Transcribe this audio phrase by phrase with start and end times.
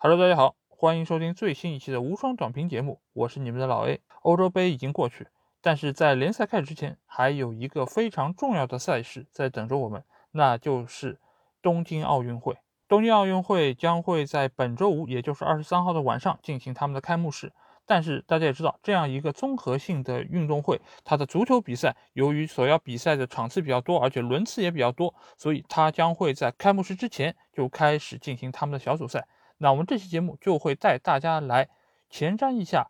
[0.00, 4.00] Hello，大家好，欢迎收听最新一期的无双短评节目，我是你们的老 A。
[4.22, 5.26] 欧洲杯已经过去，
[5.60, 11.18] 但是在联赛开始之前，还有一个非常重要的赛事在等着我们，那就是
[11.60, 12.56] 东京奥运会。
[12.86, 17.52] 东京奥运会将会在本周五，也就是二十三号的晚上进行他们的开幕式。
[17.84, 29.26] 但是大家也知道，这样一个综合性的运动会，它的足球比赛由于所要比赛的场次比较多，而且轮次也比较多，所以它将会在开幕式之前就开始进行他们的小组赛。
[29.58, 31.68] 那我们这期节目就会带大家来
[32.08, 32.88] 前瞻一下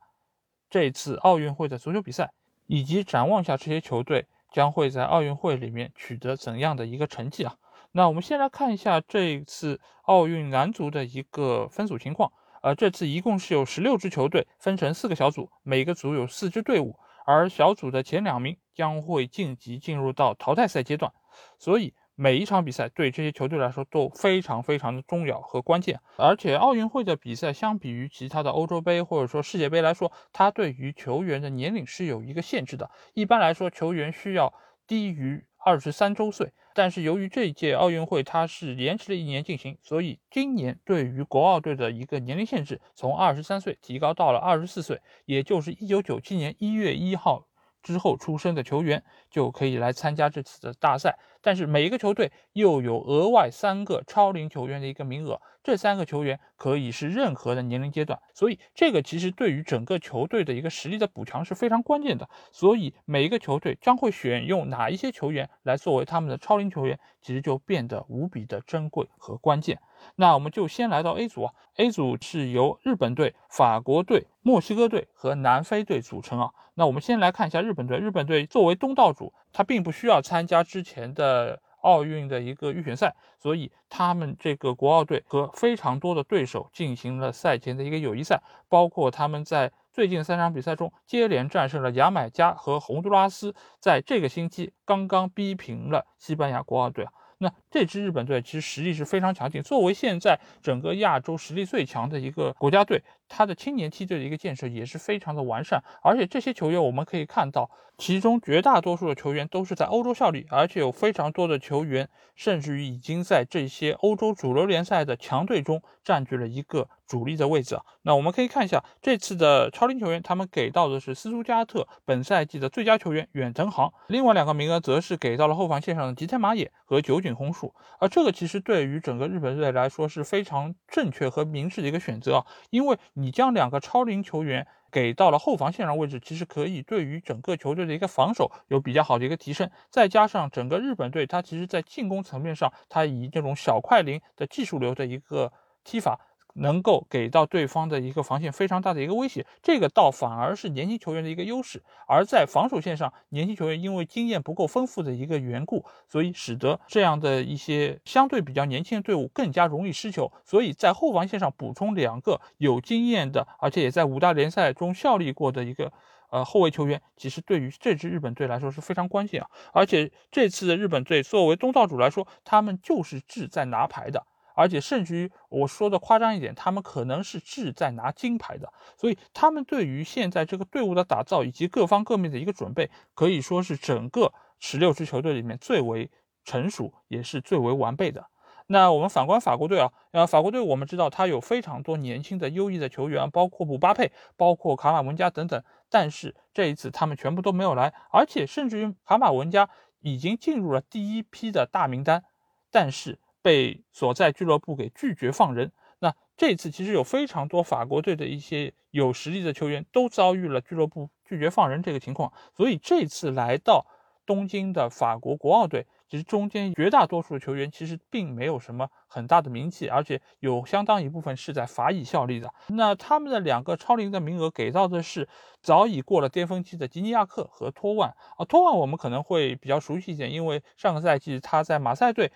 [0.69, 2.30] 这次奥运会的足球比赛，
[2.66, 7.57] 以及展望一下这些球队将会在奥运会里面取得怎样的一个成绩啊？
[7.93, 12.30] 那我们先来看一下这次奥运男足的一个分组情况。
[12.60, 21.12] 呃，这次一共是有十六支球队分成四个小组，每个组有四支队伍，而小组的前两名将会晋级进入到淘汰赛阶段。
[21.59, 21.95] 所以。
[22.21, 32.91] 每一场比赛对这些球队来说都非常非常的重要和关键，而且奥运会的比赛相比于其他的欧洲杯或者说世界杯来说，它对于球员的年龄是有一个限制的。
[33.15, 34.52] 一般来说，球员需要
[34.88, 47.48] 低于二十三周岁，但是由于这一届奥运会它是延迟了一年进行，所以今年对于国奥队的一个年龄限制从二十三岁提高到了二十四岁，也就是一九九七年一月一号。
[47.82, 62.27] 之后出生的球员就可以来参加这次的大赛，但是每一个球队又有额外三个超龄球员的一个名额，这三个球员可以是任何的年龄阶段，所以这个其实对于整个球队的一个实力的补强是非常关键的。
[62.51, 69.78] 所以每一个球队将会选用哪一些球员来作为他们的超龄球员，其实就变得无比的珍贵和关键。
[70.16, 76.50] 那我们就先来到 A 组啊，A 组是由日本队、法国队、墨西哥队和南非队组成啊。
[76.77, 97.12] 那我们先来看一下日本队，日本队作为东道主，他并不需要参加之前的奥运的一个预选赛，所以他们这个国奥队和非常多的对手进行了赛前的一个友谊赛，包括他们在最近三场比赛中接连战胜了牙买加和洪都拉斯，在这个星期刚刚逼平了西班牙国奥队啊。
[97.38, 105.82] 那这支日本队其实实力是非常强劲，作为现在整个亚洲实力最强的一个国家队，它的青年梯队的一个建设也是非常的完善。
[106.03, 117.82] 而且这些球员我们可以看到，其中绝大多数的球员都是在欧洲效力，而且有非常多的球员甚至于已经在这些欧洲主流联赛的强队中占据了一个主力的位置啊。
[118.02, 127.38] 那我们可以看一下这次的超龄球员，他们给到的是斯图加特本赛季的最佳球员远藤航，另外两个名额则是给到了后防线上的吉田麻也和酒井。
[127.38, 145.52] 宏树，而这个其实对于整个日本队来说是非常正确和明智的一个选择啊，因为你将两个超龄球员给到了后防线上位置，其实可以对于整个球队的一个防守有比较好的一个提升，再加上整个日本队它其实在进攻层面上，它以这种小快灵的技术流的一个
[145.84, 146.18] 踢法。
[146.58, 151.82] 能够给到对方的一个防线非常大的一个威胁，这个倒反而是年轻球员的一个优势。
[152.06, 160.30] 而在防守线上，年轻球员因为经验不够丰富的一个缘故，所以使得这样的一些相对比较年轻的队伍更加容易失球。
[160.44, 165.92] 所以在后防线上补充两个有经验的，而且也在五大联赛中效力过的一个
[166.30, 169.48] 呃后卫球员，其实对于这支日本队来说是非常关键啊。
[169.72, 174.26] 而且这次的日本队作为东道主来说，他们就是志在拿牌的。
[174.58, 186.10] 而且甚至于我说的夸张一点，他们可能是志在拿金牌的，所以他们对于现在这个队伍的打造以及各方各面的一个准备，可以说是整个十六支球队里面最为
[186.44, 188.26] 成熟，也是最为完备的。
[188.66, 199.70] 那我们反观法国队啊，呃，法国队我们知道他有非常多年轻的优异的球员，包括姆巴佩，包括卡马文加等等，但是这一次他们全部都没有来，而且甚至于卡马文加
[200.00, 202.24] 已经进入了第一批的大名单，
[202.72, 203.20] 但是。
[203.43, 205.72] 被所在俱乐部给拒绝放人。
[206.00, 213.84] 那这次其实有非常多法国队的一些有实力的球员都遭遇了俱乐部拒绝放人这个情况，所以这次来到
[214.25, 222.54] 东京的法国国奥队，其实中间绝大多数球员其实并没有什么很大的名气，而且有相当一部分是在法乙效力的。
[222.69, 225.28] 那他们的两个超龄的名额给到的是
[225.60, 228.45] 早已过了巅峰期的吉尼亚克和托万啊。
[228.45, 232.30] 托万我们可能会比较熟悉一点，因为上个赛季他在马赛队。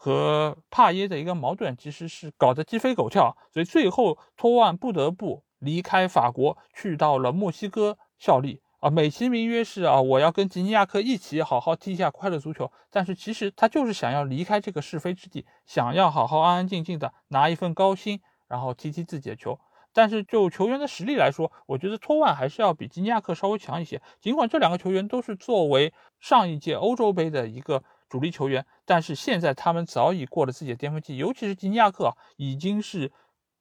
[0.00, 12.70] 和帕耶的一个矛盾其实是搞得鸡飞狗跳，所以最后托万不得不离开法国，去到了墨西哥效力啊，美其名曰是啊，我要跟吉尼亚克一起好好踢一下快乐足球。
[12.92, 19.58] 但是其实他就是想要离开这个是非之地，想要好好安安静静的拿一份高薪，然后踢踢自己的球。
[19.92, 24.00] 但是就球员的实力来说，我觉得托万还是要比吉尼亚克稍微强一些。
[24.20, 27.82] 尽管这两个球员都是作为上一届欧洲杯的一个。
[28.08, 33.12] 主力球员，但是现在他们早已过了自己的巅峰期，尤其是吉尼亚克啊，已经是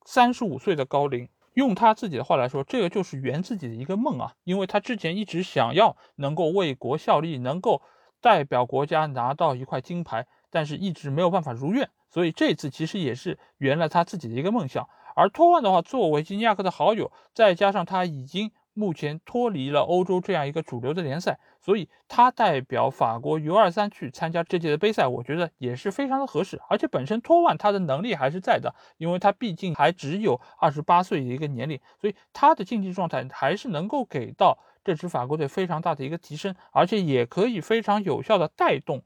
[0.05, 1.29] 三十五岁的高龄。
[1.53, 7.81] 用他自己的话来说，这个就是圆自己的一个梦啊，因为他之前一直想要能够为国效力，能够
[8.21, 14.88] 代表国家拿到一块金牌，但是一直没有办法如愿，所以这次其实也是圆了他自己的一个梦想。
[15.15, 18.51] 而托万的话，作为吉尼亚克的好友，再加上他已经。
[18.77, 26.62] 目前脱离了欧洲这样一个主流的联赛，所以他代表法国 U23 去参加这届的杯赛，我觉得也是非常的合适。
[26.69, 39.01] 而且本身托万他的能力还是在的，因为他毕竟还只有二十八岁的一个年龄，所以他的竞技状态还是能够给到这支法国队非常大的一个提升，而且也可以非常有效的带动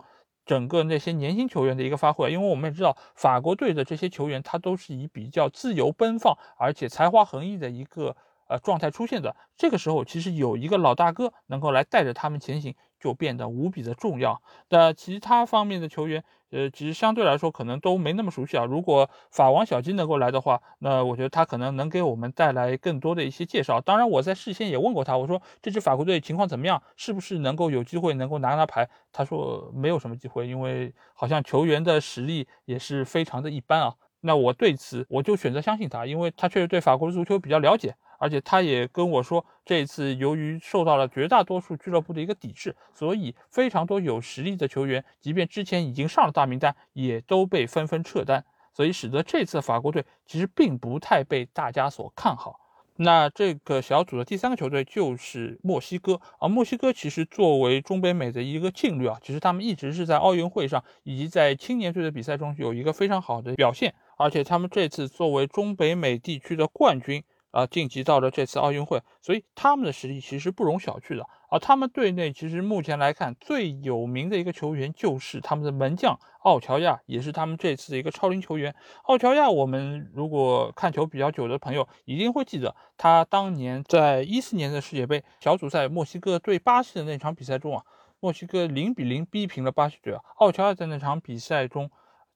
[0.46, 2.30] 整个那些年轻球员的一个发挥。
[2.30, 8.18] 因为我们也知道，法国队的这些球员他都是以比较自由奔放，而且才华横溢的一个。
[8.52, 14.42] 呃，状态出现的这个时候，其实有一个老大哥能够来带着他们前行，就变得无比的重要。
[14.70, 18.66] 那其他方面的球员，呃，其实相对来说可能都没那么熟悉啊。
[18.66, 23.80] 如果法王小鸡能够来的话，那我觉得他可能能给我们带来更多的一些介绍。
[23.80, 28.90] 当然，我在事先也问过他，我说这支法国队情况怎么样，是不是能够有机会能够拿拿牌？
[29.14, 33.94] 他说没有什么机会，因为好像球员的实力也是非常的一般啊。
[34.24, 37.96] 那我对此我就选择相信他，因为他确实对法国的足球比较了解。
[38.22, 48.46] 而且他也跟我说，这次由于受到了绝大多数俱乐部的一个抵制，所以非常多有实力的球员，即便之前已经上了大名单，也都被纷纷撤单，
[48.76, 52.60] 所以使得这次法国队其实并不太被大家所看好。
[52.98, 67.24] 那这个小组的第三个球队就是墨西哥啊，墨西哥其实作为中北美的一个劲旅啊，其实他们一直是在奥运会上以及在青年队的比赛中有一个非常好的表现，而且他们这次作为中北美地区的冠军。
[67.52, 71.26] 啊，晋级到了这次奥运会，所以他们的实力其实不容小觑的。
[71.50, 78.74] 而他们队内其实目前来看最有名的一个球员就是他们的门将奥乔亚，也是他们这次的一个超龄球员。
[79.04, 87.84] 奥乔亚，我们如果看球比较久的朋友一定会记得，他当年在一四年的世界杯小组赛墨西哥对巴西的那场比赛中啊，
[88.22, 90.22] 墨西哥零比零逼平了巴西队啊。
[90.38, 91.92] 奥乔亚在那场比赛中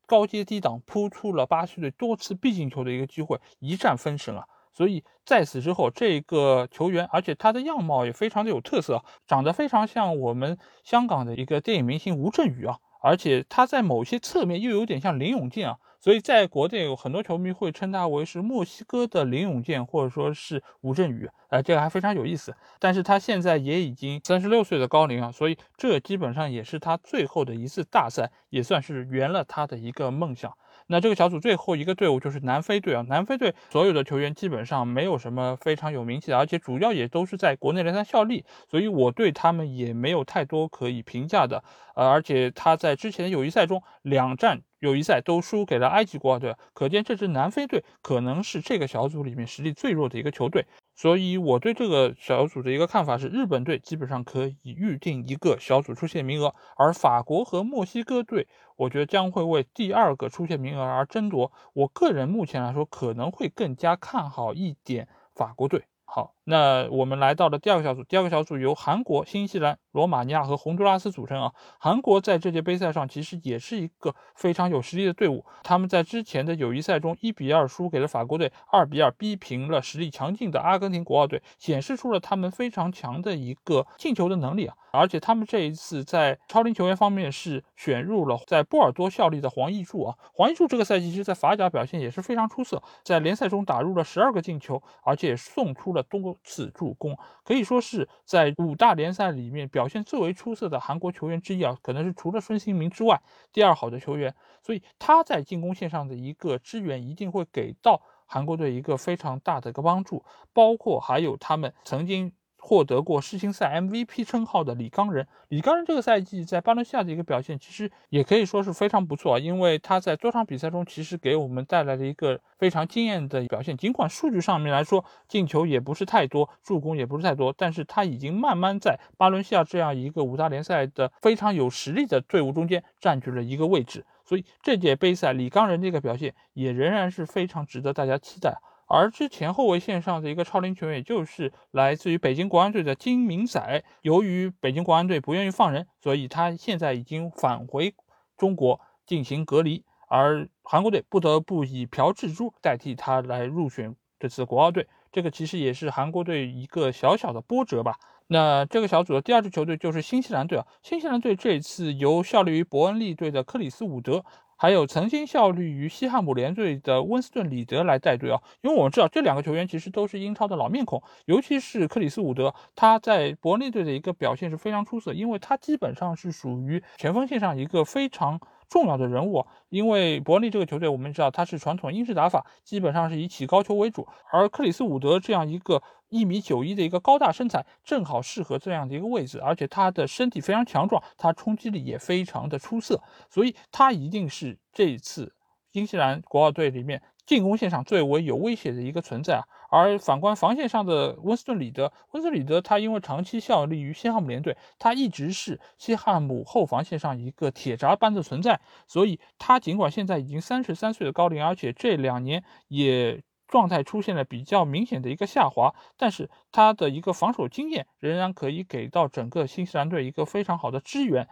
[0.05, 4.45] 高接低挡，扑出了巴西队多次必进球的一个机会，一战封神啊。
[4.75, 22.53] 所以在此之后，这个球员，而且他的样貌也非常的有特色，长得非常像我们香港的一个电影明星吴镇宇啊，而且他在某些侧面又有点像林永健啊，所以在国内有很多球迷会称他为是墨西哥的林永健，或者说是吴镇宇，呃，这个还非常有意思。
[22.77, 30.51] 但是他现在也已经三十六岁的高龄啊，所以这基本上也是他最后的一次大赛，也算是圆了他的一个梦想。
[30.87, 41.63] 那这个小组最后一个队伍就是南非队啊，南非队所有的球员基本上没有什么非常有名气的，而且主要也都是在国内联赛效力，所以我对他们也没有太多可以评价的。
[41.95, 50.65] 呃，而且他在之前的友谊赛中两战友谊赛都输给了埃及国奥队，可见这支南非队可能是这个小组里面实力最弱的一个球队。
[50.95, 58.47] 所以我对这个小组的一个看法是，日本队基本上可以预定一个小组出线名额，而法国和墨西哥队，
[58.77, 61.51] 我觉得将会为第二个出线名额而争夺。
[61.73, 65.85] 我个人目前来说，可能会更加看好一点法国队。
[66.05, 68.03] 好，那我们来到了第二个小组。
[68.03, 71.51] 第二个小组由韩国、新西兰、罗马尼亚和洪都拉斯组成啊。
[71.79, 75.43] 韩国在这届杯赛上其实也是一个非常有实力的队伍。
[75.63, 84.75] 他们在之前的友谊赛中一比二输给了法国队，二比二逼平了实力强劲的阿根廷国奥队，显示出了他们非常强的一个进球的能力啊。
[84.91, 110.23] 而且他们这一次在超龄球员方面是选入了在波尔多效力的黄义柱啊，黄义柱这个赛季其实在法甲表现也是非常出色，在联赛中打入了十二个进球，而且也送出了多次助攻，可以说是在五大联赛里面表现最为出色的韩国球员之一啊，可能是除了孙兴民之外第二好的球员，所以他在进攻线上的一个支援一定会给到韩国队一个非常大的一个帮助，
[110.53, 112.33] 包括还有他们曾经。
[112.67, 123.77] 获得过世青赛 MVP 称号的李刚仁，李刚仁这个赛季在巴伦西亚的一个表现，其实也可以说是非常不错，因为他在多场比赛中其实给我们带来了一个非常惊艳的表现。
[123.77, 134.03] 尽管数据上面来说进球也不是太多，助攻也不是太多，但是他已经慢慢在巴伦西亚这样一个五大联赛的非常有实力的队伍中间占据了一个位置。
[134.25, 138.57] 所以这届杯赛李刚仁这个表现也仍然是非常值得大家期待。
[138.87, 143.83] 而之前后卫线上的一个超龄球员，也就是来自于北京国安队的金明宰。
[144.01, 147.95] 由于北京国安队不愿意放人，所以他现在已经返回
[148.37, 149.83] 中国进行隔离。
[150.07, 157.97] 而韩国队不得不以朴智洙代替他来入选这次国奥队，这个其实也是韩国队一个小小的波折吧。
[158.27, 164.25] 那这个小组的第二支球队就是新西兰队啊，新西兰队这一次由效力于伯恩利队的克里斯伍德，
[164.57, 179.45] 还有曾经效力于西汉姆联队的温斯顿·里德来带队啊，因为我们知道这两个球员其实都是英超的老面孔，尤其是克里斯伍德，他在伯利队的一个表现是非常出色，因为他基本上是属于前锋线上一个非常重要的人物。
[179.69, 185.81] 因为伯利这个球队我们知道他是传统英式打法，基本上是以起高球为主，而克里斯伍德这样一个。
[186.09, 195.35] 一米九一的一个高大身材，正好适合这样的一个位置，而且他的身体非常强壮，他冲击力也非常的出色，所以他一定是这次
[195.73, 199.43] 新西兰国奥队里面进攻线上最为有威胁的一个存在啊。
[199.69, 213.23] 而反观防线上的温斯顿·里德，温斯顿·里德他因为长期效力于西汉姆联队，他一直是西汉姆后防线上一个铁闸般的存在，所以他尽管现在已经三十三岁的高龄，而且这两年也。
[213.47, 221.27] 状态出现了比较明显的一个下滑，但是他的一个防守经验仍然可以给到整个新西兰队一个非常好的支援。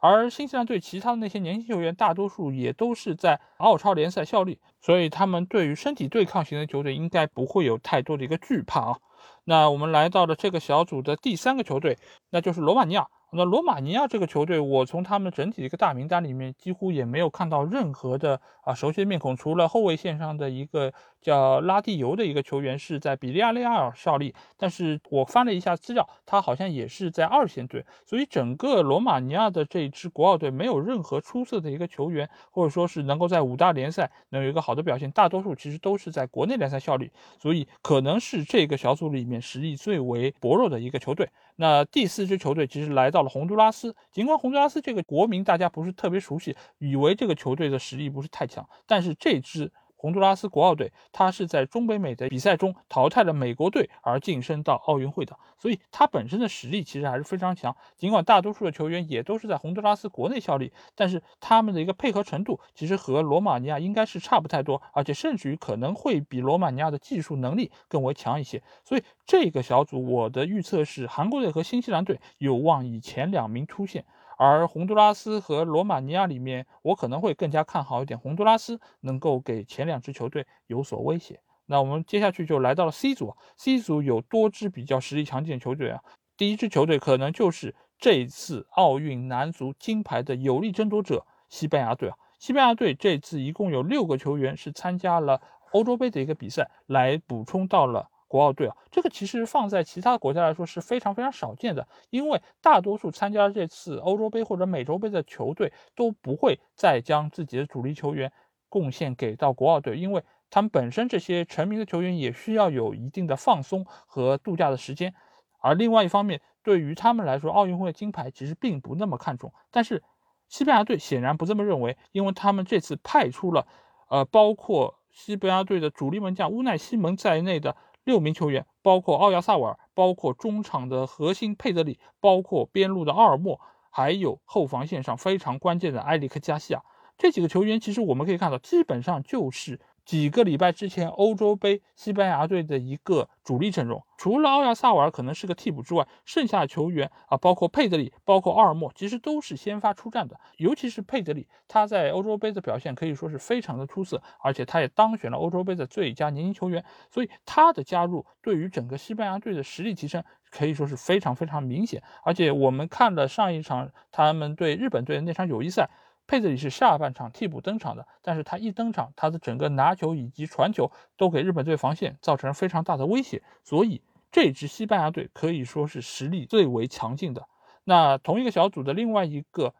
[0.00, 8.98] 而新西兰队其他的那些年轻球员，大多数也都是在澳超联赛效力，所以他们对于身体对抗型的球队应该不会有太多的一个惧怕啊。
[9.44, 11.98] 那我们来到了这个小组的第三个球队，
[12.30, 13.08] 那就是罗马尼亚。
[13.30, 41.28] 那罗马尼亚这个球队，我从他们整体的一个大名单里面几乎也没有看到任何的啊熟悉的面孔，除了后卫线上的一个叫拉蒂尤的一个球员是在比利亚雷亚尔效力，但是我翻了一下资料，他好像也是在二线队，所以整个罗马尼亚的这一支国奥队没有任何出色的一个球员，或者说是能够在五大联赛能有一个好的表现，大多数其实都是在国内联赛效力，所以可能是这个小组里面实力最为薄弱的一个球队。
[41.60, 49.72] 那第四支球队其实来到了洪都拉斯，尽管洪都拉斯这个国民大家不是特别熟悉，以为这个球队的实力不是太强，但是这支。
[49.98, 57.76] 洪都拉斯国奥队，他是在中北美的比赛中淘汰了美国队而晋升到奥运会的，所以他本身的实力其实还是非常强。
[57.96, 68.62] 尽管大多数的球员也都是在洪都拉斯国内效力，但是他们的一个配合程度其实和罗马尼亚应该是差不太多，而且甚至于可能会比罗马尼亚的技术能力更为强一些。
[68.84, 74.04] 所以这个小组我的预测是，韩国队和新西兰队有望以前两名出现。
[74.38, 81.40] 而洪都拉斯和罗马尼亚里面，我可能会更加看好一点，洪都拉斯能够给前两支球队有所威胁。
[81.66, 86.00] 那我们接下去就来到了 C 组，C 组有多支比较实力强劲的球队啊。
[86.36, 92.16] 第一支球队可能就是这次奥运男足金牌的有力争夺者西班牙队啊。
[92.38, 95.42] 西班牙队这次一共有六个球员是参加了
[95.72, 98.08] 欧洲杯的一个比赛，来补充到了。
[98.28, 108.30] 国奥队啊，这个其实放在其他国家来说是非常非常少见的，因为大多数参加这次欧洲杯或者美洲杯的球队都不会再将自己的主力球员
[108.68, 115.14] 贡献给到国奥队，因为他们本身这些成名的球员也需要有一定的放松和度假的时间，
[115.58, 119.52] 而另外一方面，对于他们来说，奥运会金牌其实并不那么看重。
[119.70, 120.02] 但是
[120.48, 123.66] 西班牙队显然不这么认为，因为他们这次派出了，
[124.10, 127.74] 呃，包括西班牙队的主力门将乌奈西蒙在内的。
[128.08, 133.60] 六名球员，包括奥亚萨瓦尔，包括中场的核心佩德里，包括边路的奥尔莫，
[133.90, 136.82] 还有后防线上非常关键的埃里克加西亚。
[137.18, 139.78] 这几个球员，其实我们可以看到，基本上就是。
[140.08, 150.40] 几个礼拜之前，欧洲杯西班牙队的一个主力阵容，除了奥亚萨瓦尔可能是个替补之外，剩下的球员啊，包括佩德里，包括奥尔莫，其实都是先发出战的。
[150.56, 156.82] 尤其是佩德里，他在欧洲杯的表现可以说是非常的出色，而且他也当选了欧洲杯的最佳年轻球员。
[157.10, 162.02] 所以他的加入对于整个西班牙队的实力提升可以说是非常非常明显。
[162.24, 165.90] 而且我们看了上一场他们对日本队的那场友谊赛。
[166.28, 177.48] 佩德里是下半场替补登场的，但是他一登场，他的整个拿球以及传球都给日本队防线造成了非常大的威胁，所以这支西班牙队可以说是实力最为强劲的。
[177.84, 179.72] 那同一个小组的另外一个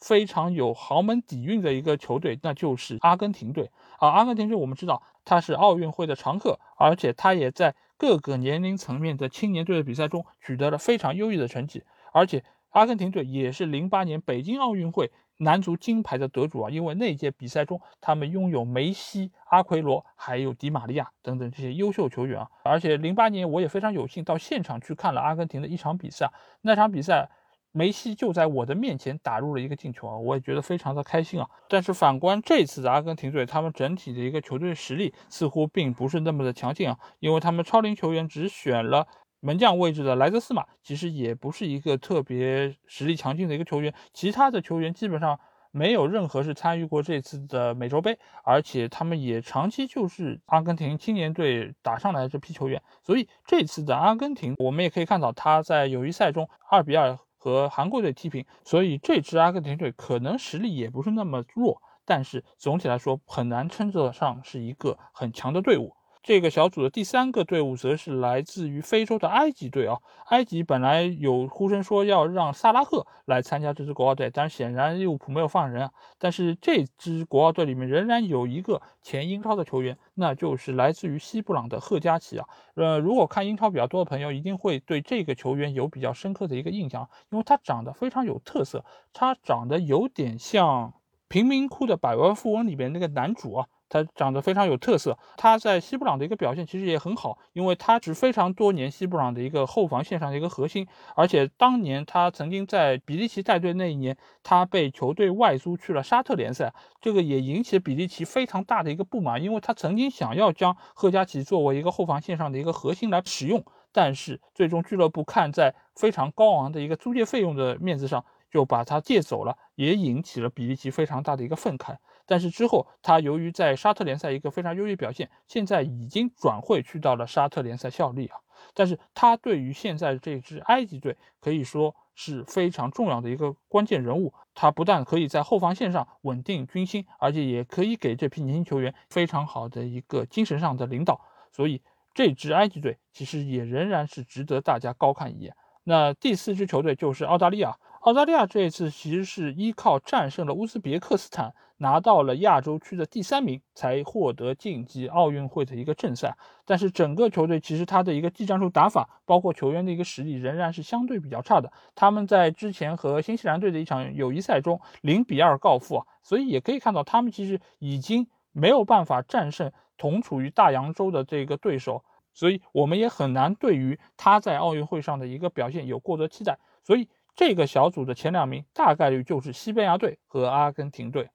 [0.00, 4.08] 非常有豪门底蕴的一个球队，那就是阿根廷队啊。
[4.08, 15.12] 阿根廷队我们知道他是奥运会的常客，而且他也在各个年龄层面的青年队的比赛中取得了非常优异的成绩，而且阿根廷队也是零八年北京奥运会。
[15.38, 22.48] 男足金牌的得主啊，因为那届比赛中，他们拥有梅西、阿奎罗，还有迪玛利亚等等这些优秀球员啊。
[22.62, 26.30] 而且零八年我也非常有幸到现场去看了阿根廷的一场比赛，
[26.62, 27.28] 那场比赛
[27.72, 31.46] 梅西就在我的面前打入了一个进球啊，我也觉得非常的开心啊。
[31.68, 39.06] 但是反观这次的阿根廷队，他们整体的一个球队实力似乎并不是那么的强劲啊，因为他们超龄球员只选了。
[39.46, 45.38] 门将位置的莱泽斯马其实也不是一个特别实力强劲的一个球员，其他的球员基本上
[45.70, 61.80] 没有任何是参与过这次的美洲杯，而且他们也长期就是阿根廷青年队打上来的这批球员，所以这次的阿根廷我们也可以看到他在友谊赛中二比二和韩国队踢平，所以这支阿根廷队可能实力也不是那么弱。
[62.04, 65.95] 但是总体来说很难称得上是一个很强的队伍。
[66.26, 69.98] 这个小组的第三个队伍则是来自于非洲的埃及队啊。
[70.26, 75.92] 埃及本来有呼声说要让萨拉赫来参加这支国奥队，但是显然利物浦没有放人啊。
[76.18, 82.48] 但是这支国奥队里面仍然有一个前英超的球员，那就是来自于西布朗的赫加奇啊。
[82.74, 90.88] 呃，如果看英超比较多的朋友，一定会对这个球员有比较深刻的一个印象，因为他长得非常有特色，他长得有点像
[91.28, 93.68] 《贫民窟的百万富翁》里边那个男主啊。
[93.88, 121.96] 他长得非常有特色，他在西布朗的一个表现其实也很好，因为他是非常多年西布朗的一个后防线上的一个核心，而且当年他曾经在比利奇带队那一年，他被球队外租去了沙特联赛，这个也引起了比利奇非常大的一个不满，因为他曾经想要将赫加奇作为一个后防线上的一个核心来使用，但是最终俱乐部看在非常高昂的一个租借费用的面子上，就把他借走了，也引起了比利奇非常大的一个愤慨。
[122.26, 128.38] 但是之后，他由于在沙特联赛一个非常优异表现，现在已经转会去到了沙特联赛效力啊。
[128.74, 134.34] 但是他对于现在这支埃及队可以说是非常重要的一个关键人物。
[134.54, 141.20] 他不但可以在后防线上稳定军心，而且也可以给这批年轻球员非常好的一个精神上的领导。
[141.52, 141.82] 所以
[142.14, 145.54] 这支埃及队其实也仍然是值得大家高看一眼。
[145.84, 147.76] 那第四支球队就是澳大利亚。
[148.00, 151.54] 澳大利亚这一次其实是依靠战胜了乌兹别克斯坦。
[151.78, 156.36] 拿到了亚洲区的第三名，才获得晋级奥运会的一个正赛。
[156.64, 161.72] 但是整个球队其实他的一个技战术打法，包括球员的一个实力，仍然是相对比较差的。
[161.94, 172.02] 他们在之前和新西兰队的一场友谊赛中零比二告负啊，所以也可以看到他们其实已经没有办法战胜同处于大洋洲的这个对手，
[172.32, 176.58] 所以我们也很难对于他在奥运会上的一个表现有过多期待。
[176.82, 181.28] 所以这个小组的前两名大概率就是西班牙队和阿根廷队。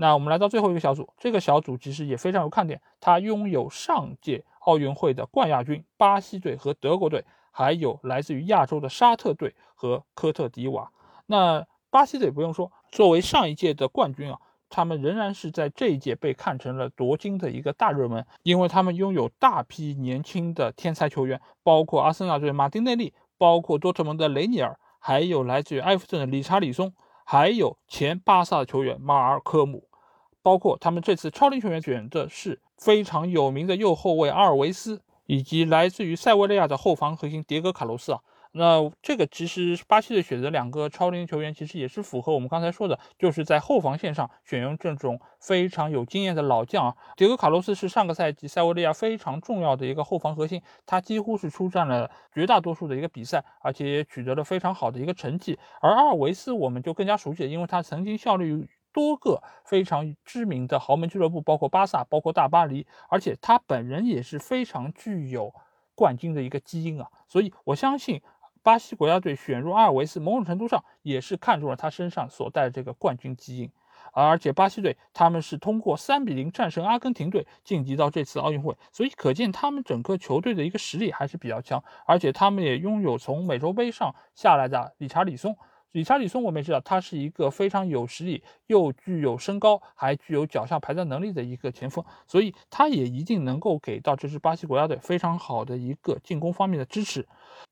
[0.00, 10.88] 那我们来到最后一个小组，这个小组其实也非常有看点，它拥有上届奥运会的冠亚军巴西队和德国队，还有来自于亚洲的沙特队和科特迪瓦。
[11.26, 14.38] 那巴西队不用说，作为上一届的冠军啊，
[14.70, 29.87] 他们仍然是在这一届被看成了夺金的一个大热门，因为他们拥有大批年轻的天才球员，包括阿森纳队马丁内利，包括多特蒙德雷尼尔，还有来自于埃弗顿的理查里松，还有前巴萨的球员马尔科姆。
[30.42, 38.20] 包括他们这次超龄球员选的是非常有名的右后卫阿尔维斯，以及来自于塞维利亚的后防核心迭戈卡洛斯啊。
[38.52, 46.96] 那这个其实巴西队选择两个超龄球员，其实也是符合我们刚才说的，就是在后防线上选用这种非常有经验的老将啊。
[47.14, 55.58] 迭戈卡洛斯是上个赛季塞维利亚非常重要的一个后防核心，他几乎是出战了绝大多数的一个比赛，而且也取得了非常好的一个成绩。
[55.82, 58.66] 而阿尔维斯我们就更加熟悉了，因为他曾经效力于。
[58.98, 65.54] 多个非常知名的豪门俱乐部，包括巴萨，包括大巴黎，而且他本人也是非常具有
[65.94, 68.20] 冠军的一个基因啊，所以我相信
[68.60, 73.70] 巴西国家队选入阿尔维斯，某种程度上也是看中了他身上所带的这个冠军基因，
[74.12, 85.56] 而且巴西队他们是通过三比零战胜阿根廷队晋级到这次奥运会，所以可见他们整个球队的一个实力还是比较强，而且他们也拥有从美洲杯上下来的理查里松。
[85.92, 97.26] 理查里松，我们也知道，他是一个非常有实力，又具有身高，还具有脚下排在能力的一个前锋，所以他也一定能够给到这支巴西国家队非常好的一个进攻方面的支持。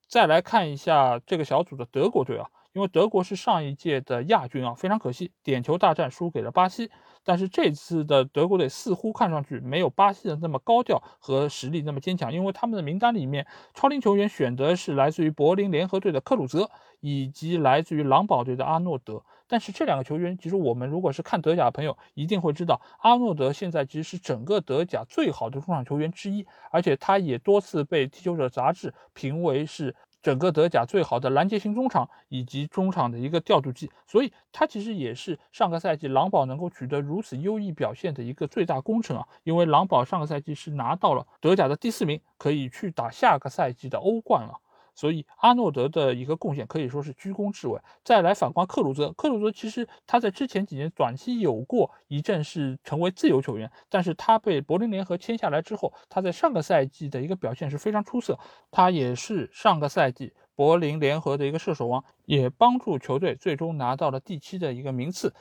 [0.08, 6.90] 再来看一下这个小组的德国队啊，因为德国是上一届的亚军啊，非常可惜，点球大战输给了巴西。
[7.24, 19.24] 但是这次的德国队似乎看上去没有巴西的那么高调和实力那么坚强，因为他们的名单里面超龄球员选的是来自于柏林联合队的克鲁泽以及来自于狼堡队的阿诺德。
[19.48, 29.96] 但是这两个球员，其实我们如果是看德甲的朋友，一定会知道阿诺德现在其实是整个德甲最好的中场球员之一，而且他也多次被踢球者杂志评为是。
[30.26, 39.24] 整个德甲最好的拦截型中场以及中场的一个调度机，所以他其实也是上个赛季狼堡能够取得如此优异表现的一个最大功臣啊！
[39.44, 44.58] 因为狼堡上个赛季是拿到了德甲的第四名，可以去打下个赛季的欧冠了。
[44.96, 47.78] 所以阿诺德的一个贡献可以说是居功至伟。
[48.02, 58.36] 再来反观克鲁泽，克鲁泽其实他在之前几年短期有过一阵是成为自由球员，但是他被柏林联合签下来之后，他在上个赛季的一个表现是非常出色。
[58.70, 65.34] 他也是上个赛季柏林联合的一个射手王，也帮助球队最终拿到了第七的一个名次，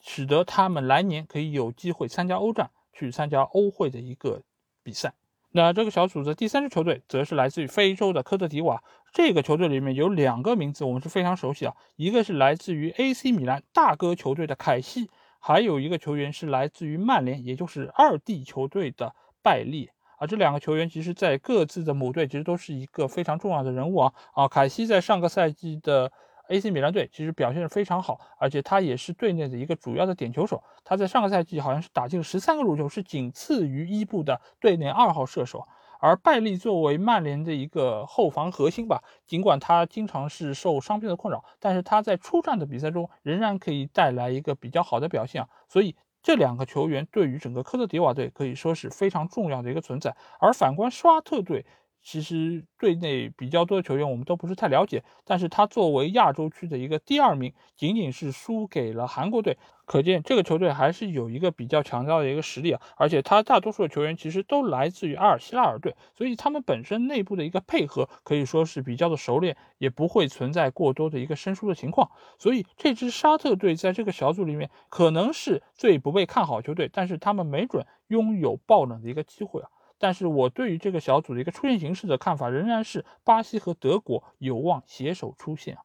[0.00, 4.42] 使得他们来年可以有机会参加欧战，去参加欧会的一个
[4.82, 5.14] 比赛。
[5.56, 8.84] 那这个小组的第三支球队则是来自于非洲的科特迪瓦。
[9.10, 15.08] 这个球队里面有两个名字我们是非常熟悉啊，一个是来自于 AC 米兰大哥球队的凯西，
[15.40, 19.88] 还有一个球员是来自于曼联，也就是二 D 球队的拜利。
[20.18, 24.12] 啊，这两个球员其实，在各自的母队其实都是一个非常重要的人物啊。
[24.34, 26.12] 啊，凯西在上个赛季的
[26.48, 30.62] AC 米兰队其实表现的非常好，而且他也是队内的一个主要的点球手。
[30.84, 35.66] 他在上个赛季好像是打进十三个入球，是仅次于伊布的队内二号射手。
[35.98, 45.48] 而拜利作为曼联的一个后防核心吧，尽管他经常是受伤病的困扰，但是他在出战的比赛中仍然可以带来一个比较好的表现啊。
[45.68, 45.96] 所以。
[46.22, 51.64] 这两个球员对于整个科特迪瓦队可以说是非常重要的一个存在，而反观沙特队。
[52.06, 62.80] 其实队内比较多的球员我们都不是太了解，但是他作为亚洲区的一个第二名，仅仅是输给了韩国队，可见这个球队还是有一个比较强大的一个实力啊。
[62.96, 72.08] 而且他大多数的球员其实都来自于阿尔希拉尔队，所以他们本身内部的一个配合可以说是比较的熟练，也不会存在过多的一个生疏的情况。
[72.38, 79.68] 所以这支沙特队在这个小组里面可能是最不被看好球队，但是他们没准拥有爆冷的一个机会啊。
[79.98, 85.78] 但是我对于这个小组的一个出现形式的看法仍然是巴西和德国有望携手出现。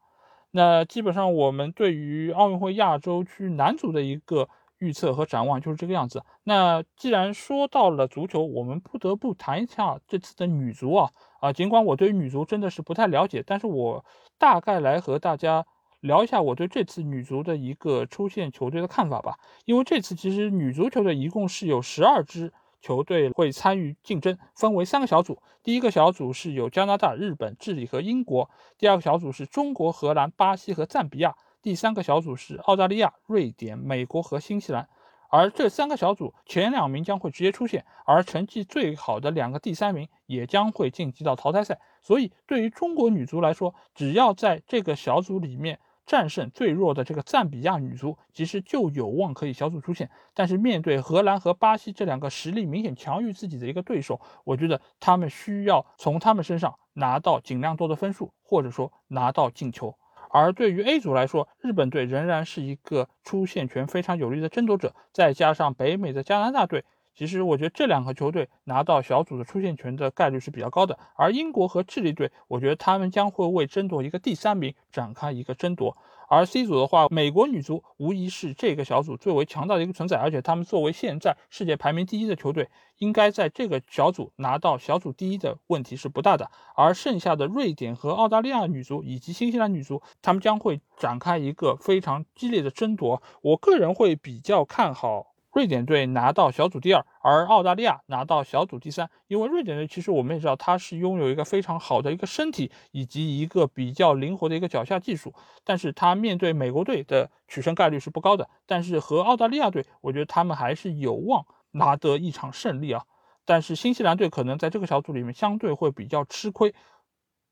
[0.52, 6.24] 那基本上我们对于奥运会亚洲区男足的一个预测和展望就是这个样子。
[6.43, 11.54] 那既然说到了足球，我们不得不谈一下这次的女足啊啊！
[11.54, 14.04] 尽管我对女足真的是不太了解，但是我
[14.38, 15.65] 大概来和大家
[16.02, 19.38] 聊一下我对这次女足的一个出现球队的看法吧。
[19.63, 22.52] 因为这次其实女足球队一共是有十二支。
[22.81, 25.41] 球队会参与竞争，分为三个小组。
[25.63, 34.89] 第一个小组是有加拿大、日本、智利和英国；第二个小组是中国、荷兰、巴西和赞比亚；第三个小组是澳大利亚、瑞典、美国和新西兰。
[35.29, 41.79] 而这三个小组前两名将会直接出现，而成绩最好的两个第三名也将会晋级到淘汰赛。
[42.01, 45.79] 所以，对于中国女足来说，只要在这个小组里面。
[46.05, 50.09] 战胜最弱的这个赞比亚女足，其实就有望可以小组出线。
[50.33, 59.95] 但是面对荷兰和巴西这两个实力明显强于自己的一个对手，我觉得他们需要从他们身上拿到尽量多的分数，或者说拿到进球。
[60.33, 66.85] 而对于 A 组来说，日本队仍然是一个出线权非常有利的争夺者，再加上北美的加拿大队。
[67.13, 75.97] 其实我觉得这两个球队拿到小组的出线权的概率是比较高的，而英国和智利队，我觉得他们将会为争夺一个第三名展开一个争夺。
[76.30, 82.69] 而 C 组的话，美国女足无疑是这个小组最为强大的一个存在，而且他们作为现在世界排名第一的球队，
[83.00, 86.50] 应该在这个小组拿到小组第一的问题是不大的。
[86.74, 93.21] 而剩下的瑞典和澳大利亚女足以及新西兰女足，他们将会展开一个非常激烈的争夺。
[93.41, 95.30] 我个人会比较看好。
[95.51, 99.09] 瑞典队拿到小组第二，而澳大利亚拿到小组第三。
[99.27, 105.33] 因为瑞典队其实我们也知道，他是拥有一个非常好的一个身体以及一个比较灵活的一个脚下技术，
[105.63, 108.49] 但是他面对美国队的取胜概率是不高的。
[108.65, 113.03] 但是和澳大利亚队，我觉得他们还是有望拿得一场胜利啊。
[113.43, 116.73] 但是新西兰队可能在这个小组里面相对会比较吃亏，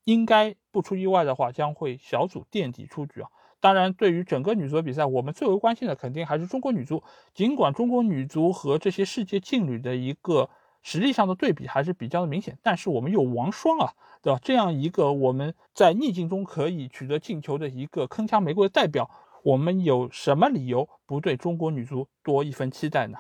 [0.05, 3.29] 应该不出意外的话，将会小组垫底出局啊。
[3.61, 7.03] 当然，对于整个女足的比赛，我们最为关心的肯定还是中国女足。
[7.33, 10.49] 尽管中国女足和这些世界劲旅的一个
[10.81, 14.39] 实力上的对比还是比较的明显，但是我们有王霜啊，对吧？
[14.41, 19.09] 这样一个我们在逆境中可以取得进球的一个铿锵玫瑰的代表，
[19.43, 23.19] 我们有什么理由不对中国女足多一分期待呢？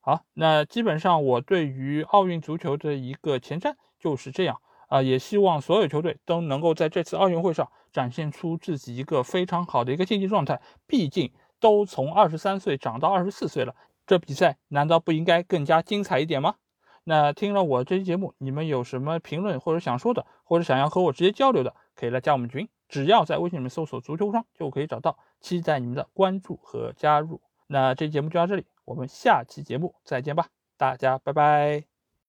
[0.00, 4.60] 好，那基本上我对于奥运足球的一个前瞻就是这样。
[4.88, 10.60] 啊，也希望所有球队都能够在这次奥运会上展现出自己一个非常好的一个竞技状态。
[10.86, 13.74] 毕竟都从二十三岁长到二十四岁了，
[14.06, 16.56] 这比赛难道不应该更加精彩一点吗？
[17.04, 25.16] 那听了我这期节目，你们有什么评论或者想说的，或者想要和我直接交流的，可以来加我们群，只要在微信里面搜索“足球无双”就可以找到。
[25.40, 27.40] 期待你们的关注和加入。
[27.68, 31.97] 那这期节目就到这里，我们下期节目再见吧，大家拜拜。